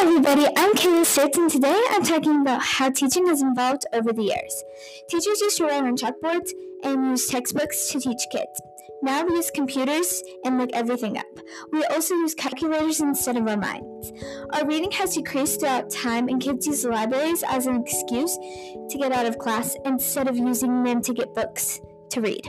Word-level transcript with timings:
everybody, 0.00 0.46
I'm 0.56 0.72
Kayla 0.72 1.04
Stitz, 1.04 1.36
and 1.36 1.50
today 1.50 1.78
I'm 1.90 2.02
talking 2.02 2.40
about 2.40 2.62
how 2.62 2.88
teaching 2.88 3.26
has 3.26 3.42
evolved 3.42 3.84
over 3.92 4.14
the 4.14 4.22
years. 4.22 4.64
Teachers 5.10 5.42
used 5.42 5.58
to 5.58 5.64
write 5.64 5.84
on 5.84 5.94
chalkboards 5.94 6.52
and 6.82 7.10
use 7.10 7.26
textbooks 7.26 7.90
to 7.90 8.00
teach 8.00 8.22
kids. 8.32 8.62
Now 9.02 9.26
we 9.26 9.34
use 9.34 9.50
computers 9.50 10.22
and 10.46 10.56
look 10.56 10.70
everything 10.72 11.18
up. 11.18 11.26
We 11.70 11.84
also 11.84 12.14
use 12.14 12.34
calculators 12.34 13.02
instead 13.02 13.36
of 13.36 13.46
our 13.46 13.58
minds. 13.58 14.10
Our 14.54 14.66
reading 14.66 14.90
has 14.92 15.16
decreased 15.16 15.60
throughout 15.60 15.90
time, 15.90 16.28
and 16.28 16.40
kids 16.40 16.66
use 16.66 16.82
libraries 16.86 17.44
as 17.46 17.66
an 17.66 17.76
excuse 17.76 18.34
to 18.38 18.98
get 18.98 19.12
out 19.12 19.26
of 19.26 19.36
class 19.36 19.76
instead 19.84 20.28
of 20.28 20.36
using 20.38 20.82
them 20.82 21.02
to 21.02 21.12
get 21.12 21.34
books 21.34 21.78
to 22.12 22.22
read. 22.22 22.48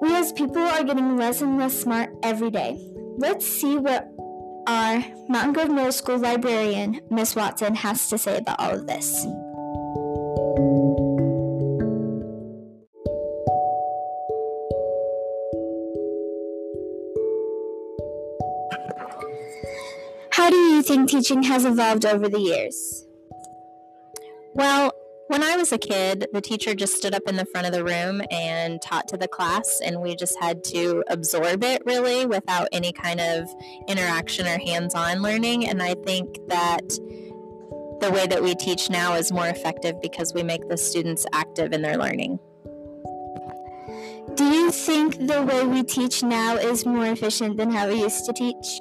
We 0.00 0.14
as 0.16 0.32
people 0.32 0.62
are 0.62 0.84
getting 0.84 1.18
less 1.18 1.42
and 1.42 1.58
less 1.58 1.78
smart 1.78 2.14
every 2.22 2.50
day. 2.50 2.80
Let's 3.18 3.46
see 3.46 3.76
what 3.76 4.08
our 4.70 5.04
Mountain 5.28 5.52
Grove 5.52 5.70
Middle 5.70 5.90
School 5.90 6.18
librarian, 6.18 7.00
Miss 7.10 7.34
Watson, 7.34 7.74
has 7.74 8.08
to 8.08 8.16
say 8.16 8.38
about 8.38 8.60
all 8.60 8.74
of 8.74 8.86
this. 8.86 9.26
How 20.32 20.48
do 20.48 20.56
you 20.56 20.82
think 20.82 21.10
teaching 21.10 21.42
has 21.42 21.64
evolved 21.64 22.06
over 22.06 22.28
the 22.28 22.38
years? 22.38 23.06
Well, 24.54 24.92
when 25.30 25.44
I 25.44 25.54
was 25.54 25.70
a 25.70 25.78
kid, 25.78 26.26
the 26.32 26.40
teacher 26.40 26.74
just 26.74 26.96
stood 26.96 27.14
up 27.14 27.22
in 27.28 27.36
the 27.36 27.44
front 27.44 27.64
of 27.64 27.72
the 27.72 27.84
room 27.84 28.20
and 28.32 28.82
taught 28.82 29.06
to 29.08 29.16
the 29.16 29.28
class, 29.28 29.80
and 29.84 30.02
we 30.02 30.16
just 30.16 30.36
had 30.40 30.64
to 30.64 31.04
absorb 31.06 31.62
it 31.62 31.82
really 31.86 32.26
without 32.26 32.66
any 32.72 32.92
kind 32.92 33.20
of 33.20 33.48
interaction 33.86 34.48
or 34.48 34.58
hands 34.58 34.92
on 34.92 35.22
learning. 35.22 35.68
And 35.68 35.80
I 35.80 35.94
think 36.04 36.36
that 36.48 36.88
the 38.00 38.10
way 38.12 38.26
that 38.26 38.42
we 38.42 38.56
teach 38.56 38.90
now 38.90 39.14
is 39.14 39.30
more 39.30 39.46
effective 39.46 40.02
because 40.02 40.34
we 40.34 40.42
make 40.42 40.68
the 40.68 40.76
students 40.76 41.24
active 41.32 41.72
in 41.72 41.82
their 41.82 41.96
learning. 41.96 42.40
Do 44.34 44.46
you 44.46 44.72
think 44.72 45.28
the 45.28 45.42
way 45.42 45.64
we 45.64 45.84
teach 45.84 46.24
now 46.24 46.56
is 46.56 46.84
more 46.84 47.06
efficient 47.06 47.56
than 47.56 47.70
how 47.70 47.86
we 47.86 48.02
used 48.02 48.26
to 48.26 48.32
teach? 48.32 48.80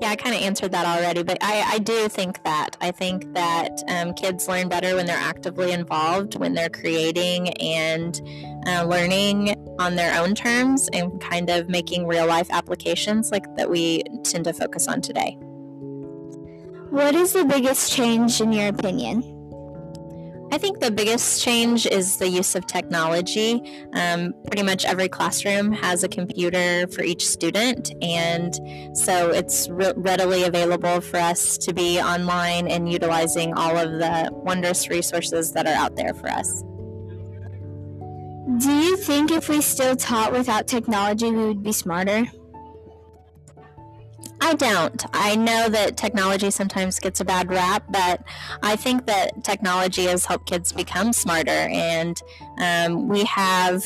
Yeah, 0.00 0.10
I 0.10 0.16
kind 0.16 0.34
of 0.34 0.42
answered 0.42 0.70
that 0.72 0.86
already, 0.86 1.24
but 1.24 1.38
I, 1.40 1.74
I 1.74 1.78
do 1.78 2.08
think 2.08 2.44
that. 2.44 2.76
I 2.80 2.92
think 2.92 3.34
that 3.34 3.82
um, 3.88 4.14
kids 4.14 4.46
learn 4.46 4.68
better 4.68 4.94
when 4.94 5.06
they're 5.06 5.16
actively 5.16 5.72
involved, 5.72 6.36
when 6.36 6.54
they're 6.54 6.68
creating 6.68 7.48
and 7.54 8.20
uh, 8.66 8.84
learning 8.84 9.56
on 9.80 9.96
their 9.96 10.20
own 10.20 10.36
terms 10.36 10.88
and 10.92 11.20
kind 11.20 11.50
of 11.50 11.68
making 11.68 12.06
real 12.06 12.26
life 12.26 12.48
applications 12.50 13.32
like 13.32 13.44
that 13.56 13.68
we 13.68 14.04
tend 14.22 14.44
to 14.44 14.52
focus 14.52 14.86
on 14.86 15.00
today. 15.00 15.36
What 16.90 17.16
is 17.16 17.32
the 17.32 17.44
biggest 17.44 17.92
change 17.92 18.40
in 18.40 18.52
your 18.52 18.68
opinion? 18.68 19.37
I 20.58 20.60
think 20.60 20.80
the 20.80 20.90
biggest 20.90 21.40
change 21.40 21.86
is 21.86 22.16
the 22.16 22.28
use 22.28 22.56
of 22.56 22.66
technology. 22.66 23.62
Um, 23.92 24.34
pretty 24.44 24.64
much 24.64 24.84
every 24.84 25.08
classroom 25.08 25.70
has 25.70 26.02
a 26.02 26.08
computer 26.08 26.88
for 26.88 27.02
each 27.02 27.28
student, 27.28 27.92
and 28.02 28.52
so 28.92 29.30
it's 29.30 29.68
re- 29.68 29.92
readily 29.94 30.42
available 30.42 31.00
for 31.00 31.18
us 31.18 31.58
to 31.58 31.72
be 31.72 32.00
online 32.00 32.66
and 32.66 32.90
utilizing 32.90 33.54
all 33.54 33.76
of 33.76 34.00
the 34.00 34.30
wondrous 34.32 34.88
resources 34.88 35.52
that 35.52 35.68
are 35.68 35.74
out 35.74 35.94
there 35.94 36.12
for 36.12 36.28
us. 36.28 36.64
Do 38.58 38.72
you 38.72 38.96
think 38.96 39.30
if 39.30 39.48
we 39.48 39.60
still 39.60 39.94
taught 39.94 40.32
without 40.32 40.66
technology, 40.66 41.30
we 41.30 41.46
would 41.46 41.62
be 41.62 41.70
smarter? 41.70 42.24
I 44.48 44.54
don't. 44.54 45.04
I 45.12 45.36
know 45.36 45.68
that 45.68 45.98
technology 45.98 46.50
sometimes 46.50 46.98
gets 46.98 47.20
a 47.20 47.24
bad 47.26 47.50
rap, 47.50 47.82
but 47.90 48.22
I 48.62 48.76
think 48.76 49.04
that 49.04 49.44
technology 49.44 50.04
has 50.04 50.24
helped 50.24 50.46
kids 50.46 50.72
become 50.72 51.12
smarter, 51.12 51.50
and 51.50 52.18
um, 52.58 53.08
we 53.08 53.24
have 53.24 53.84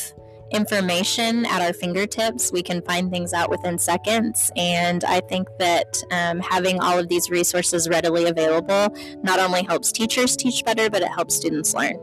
information 0.52 1.46
at 1.46 1.62
our 1.62 1.72
fingertips. 1.72 2.52
We 2.52 2.62
can 2.62 2.80
find 2.82 3.10
things 3.10 3.32
out 3.32 3.50
within 3.50 3.76
seconds, 3.76 4.52
and 4.54 5.02
I 5.02 5.18
think 5.18 5.48
that 5.58 6.00
um, 6.12 6.38
having 6.38 6.78
all 6.78 6.96
of 6.96 7.08
these 7.08 7.28
resources 7.28 7.88
readily 7.88 8.26
available 8.26 8.96
not 9.24 9.40
only 9.40 9.64
helps 9.64 9.90
teachers 9.90 10.36
teach 10.36 10.64
better, 10.64 10.88
but 10.88 11.02
it 11.02 11.08
helps 11.08 11.34
students 11.34 11.74
learn. 11.74 11.96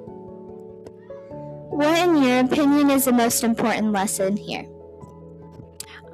What, 1.71 1.97
in 1.97 2.21
your 2.21 2.41
opinion, 2.41 2.89
is 2.89 3.05
the 3.05 3.13
most 3.13 3.41
important 3.41 3.93
lesson 3.93 4.35
here? 4.35 4.67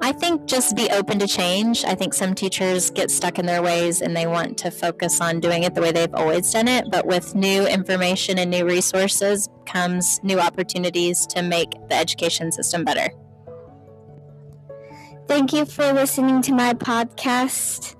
I 0.00 0.12
think 0.12 0.46
just 0.46 0.76
be 0.76 0.90
open 0.90 1.18
to 1.20 1.26
change. 1.26 1.84
I 1.84 1.94
think 1.94 2.12
some 2.12 2.34
teachers 2.34 2.90
get 2.90 3.10
stuck 3.10 3.38
in 3.38 3.46
their 3.46 3.62
ways 3.62 4.02
and 4.02 4.14
they 4.14 4.26
want 4.26 4.58
to 4.58 4.70
focus 4.70 5.20
on 5.20 5.40
doing 5.40 5.62
it 5.62 5.74
the 5.74 5.80
way 5.80 5.90
they've 5.90 6.14
always 6.14 6.50
done 6.52 6.68
it. 6.68 6.84
But 6.90 7.06
with 7.06 7.34
new 7.34 7.66
information 7.66 8.38
and 8.38 8.50
new 8.50 8.66
resources 8.66 9.48
comes 9.64 10.20
new 10.22 10.38
opportunities 10.38 11.26
to 11.28 11.42
make 11.42 11.70
the 11.88 11.94
education 11.94 12.52
system 12.52 12.84
better. 12.84 13.08
Thank 15.26 15.52
you 15.52 15.64
for 15.64 15.92
listening 15.92 16.42
to 16.42 16.52
my 16.52 16.74
podcast. 16.74 17.95